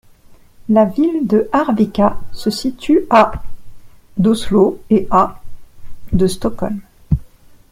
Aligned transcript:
La 0.67 0.85
ville 0.85 1.27
de 1.27 1.47
Arvika 1.53 2.19
se 2.33 2.49
situe 2.49 3.05
à 3.11 3.33
d'Oslo 4.17 4.81
et 4.89 5.07
à 5.11 5.39
de 6.11 6.25
Stockholm. 6.25 6.81